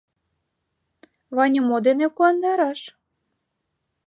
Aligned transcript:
Ваням 1.35 1.65
мо 1.67 1.77
дене 1.87 2.07
куандараш? 2.15 2.79